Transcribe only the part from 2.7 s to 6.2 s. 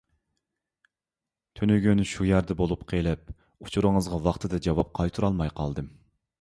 قېلىپ، ئۇچۇرىڭىزغا ۋاقتىدا جاۋاب قايتۇرالماي قالدىم.